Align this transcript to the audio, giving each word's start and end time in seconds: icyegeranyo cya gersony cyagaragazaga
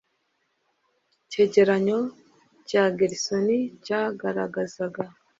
icyegeranyo 1.23 1.99
cya 2.69 2.83
gersony 2.97 3.55
cyagaragazaga 3.85 5.03